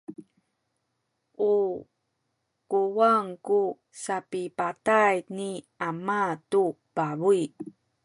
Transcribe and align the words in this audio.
u 1.53 1.55
kuwang 2.69 3.29
ku 3.45 3.61
sapipatay 4.03 5.15
ni 5.37 5.49
ama 5.87 6.21
tu 6.51 6.63
pabuy. 6.95 7.41